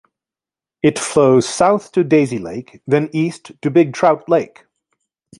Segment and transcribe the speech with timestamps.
[0.81, 4.65] It flows south to Daisy Lake then east to Big Trout Lake.